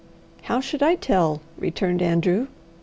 [0.45, 2.47] "How should I tell?" returned Andrew.